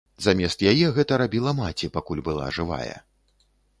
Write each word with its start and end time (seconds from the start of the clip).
Замест 0.25 0.61
яе 0.71 0.87
гэта 0.95 1.19
рабіла 1.21 1.53
маці, 1.59 1.91
пакуль 1.99 2.25
была 2.31 2.45
жывая. 2.59 2.95